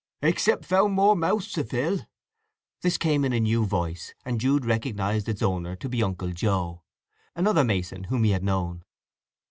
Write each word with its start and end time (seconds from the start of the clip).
"Except 0.23 0.65
found 0.65 0.93
more 0.95 1.15
mouths 1.15 1.51
to 1.51 1.63
fill!" 1.63 1.99
This 2.81 2.97
came 2.97 3.23
in 3.23 3.33
a 3.33 3.39
new 3.39 3.67
voice, 3.67 4.15
and 4.25 4.41
Jude 4.41 4.65
recognized 4.65 5.29
its 5.29 5.43
owner 5.43 5.75
to 5.75 5.87
be 5.87 6.01
Uncle 6.01 6.31
Joe, 6.31 6.81
another 7.35 7.63
mason 7.63 8.05
whom 8.05 8.23
he 8.23 8.31
had 8.31 8.43
known. 8.43 8.83